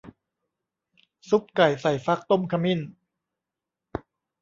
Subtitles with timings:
[1.29, 2.79] ซุปไก่ใส่ฟักต้มขมิ้น